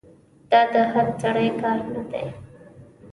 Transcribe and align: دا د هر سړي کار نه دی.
دا 0.51 0.61
د 0.73 0.75
هر 0.91 1.07
سړي 1.21 1.47
کار 1.61 1.79
نه 1.93 2.01
دی. 2.11 2.27